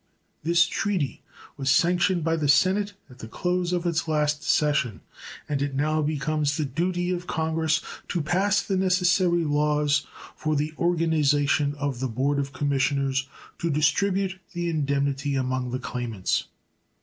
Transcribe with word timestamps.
This 0.41 0.65
treaty 0.65 1.21
was 1.57 1.69
sanctioned 1.69 2.23
by 2.23 2.35
the 2.35 2.47
Senate 2.47 2.93
at 3.07 3.19
the 3.19 3.27
close 3.27 3.71
of 3.71 3.85
its 3.85 4.07
last 4.07 4.41
session, 4.41 5.01
and 5.47 5.61
it 5.61 5.75
now 5.75 6.01
becomes 6.01 6.57
the 6.57 6.65
duty 6.65 7.11
of 7.11 7.27
Congress 7.27 7.83
to 8.07 8.19
pass 8.19 8.63
the 8.63 8.77
necessary 8.77 9.43
laws 9.43 10.07
for 10.35 10.55
the 10.55 10.73
organization 10.79 11.75
of 11.75 11.99
the 11.99 12.07
board 12.07 12.39
of 12.39 12.51
commissioners 12.51 13.29
to 13.59 13.69
distribute 13.69 14.39
the 14.53 14.69
indemnity 14.71 15.35
among 15.35 15.69
the 15.69 15.77
claimants. 15.77 16.45